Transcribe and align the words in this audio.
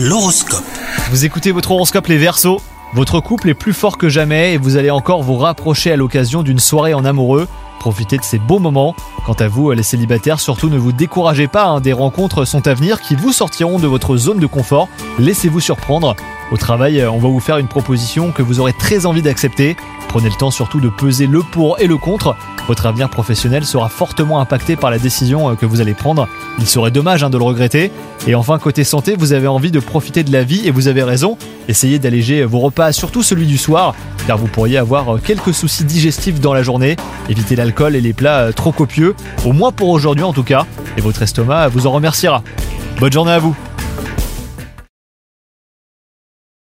L'horoscope. 0.00 0.62
Vous 1.10 1.24
écoutez 1.24 1.50
votre 1.50 1.72
horoscope 1.72 2.06
les 2.06 2.18
Verseaux. 2.18 2.60
Votre 2.94 3.18
couple 3.18 3.48
est 3.48 3.54
plus 3.54 3.72
fort 3.72 3.98
que 3.98 4.08
jamais 4.08 4.54
et 4.54 4.56
vous 4.56 4.76
allez 4.76 4.92
encore 4.92 5.24
vous 5.24 5.36
rapprocher 5.36 5.90
à 5.90 5.96
l'occasion 5.96 6.44
d'une 6.44 6.60
soirée 6.60 6.94
en 6.94 7.04
amoureux. 7.04 7.48
Profitez 7.80 8.16
de 8.16 8.22
ces 8.22 8.38
beaux 8.38 8.60
moments. 8.60 8.94
Quant 9.26 9.32
à 9.32 9.48
vous, 9.48 9.72
les 9.72 9.82
célibataires, 9.82 10.38
surtout 10.38 10.68
ne 10.68 10.78
vous 10.78 10.92
découragez 10.92 11.48
pas, 11.48 11.64
hein, 11.64 11.80
des 11.80 11.92
rencontres 11.92 12.44
sont 12.44 12.68
à 12.68 12.74
venir 12.74 13.00
qui 13.00 13.16
vous 13.16 13.32
sortiront 13.32 13.80
de 13.80 13.88
votre 13.88 14.16
zone 14.16 14.38
de 14.38 14.46
confort. 14.46 14.88
Laissez-vous 15.18 15.58
surprendre. 15.58 16.14
Au 16.50 16.56
travail, 16.56 17.04
on 17.04 17.18
va 17.18 17.28
vous 17.28 17.40
faire 17.40 17.58
une 17.58 17.68
proposition 17.68 18.32
que 18.32 18.42
vous 18.42 18.60
aurez 18.60 18.72
très 18.72 19.04
envie 19.04 19.22
d'accepter. 19.22 19.76
Prenez 20.08 20.30
le 20.30 20.34
temps 20.34 20.50
surtout 20.50 20.80
de 20.80 20.88
peser 20.88 21.26
le 21.26 21.42
pour 21.42 21.78
et 21.78 21.86
le 21.86 21.98
contre. 21.98 22.34
Votre 22.68 22.86
avenir 22.86 23.10
professionnel 23.10 23.64
sera 23.64 23.88
fortement 23.88 24.40
impacté 24.40 24.76
par 24.76 24.90
la 24.90 24.98
décision 24.98 25.50
euh, 25.50 25.54
que 25.54 25.66
vous 25.66 25.80
allez 25.80 25.94
prendre. 25.94 26.28
Il 26.58 26.66
serait 26.66 26.90
dommage 26.90 27.22
hein, 27.22 27.30
de 27.30 27.38
le 27.38 27.44
regretter. 27.44 27.90
Et 28.26 28.34
enfin, 28.34 28.58
côté 28.58 28.84
santé, 28.84 29.14
vous 29.18 29.32
avez 29.32 29.46
envie 29.46 29.70
de 29.70 29.80
profiter 29.80 30.22
de 30.22 30.32
la 30.32 30.42
vie 30.42 30.66
et 30.66 30.70
vous 30.70 30.88
avez 30.88 31.02
raison. 31.02 31.36
Essayez 31.68 31.98
d'alléger 31.98 32.44
vos 32.44 32.60
repas, 32.60 32.92
surtout 32.92 33.22
celui 33.22 33.46
du 33.46 33.58
soir, 33.58 33.94
car 34.26 34.38
vous 34.38 34.48
pourriez 34.48 34.78
avoir 34.78 35.16
euh, 35.16 35.20
quelques 35.22 35.52
soucis 35.54 35.84
digestifs 35.84 36.40
dans 36.40 36.54
la 36.54 36.62
journée. 36.62 36.96
Évitez 37.28 37.56
l'alcool 37.56 37.94
et 37.94 38.00
les 38.00 38.14
plats 38.14 38.40
euh, 38.40 38.52
trop 38.52 38.72
copieux, 38.72 39.14
au 39.44 39.52
moins 39.52 39.72
pour 39.72 39.88
aujourd'hui 39.88 40.24
en 40.24 40.32
tout 40.32 40.44
cas, 40.44 40.66
et 40.96 41.00
votre 41.00 41.22
estomac 41.22 41.68
vous 41.68 41.86
en 41.86 41.92
remerciera. 41.92 42.42
Bonne 43.00 43.12
journée 43.12 43.32
à 43.32 43.38
vous 43.38 43.54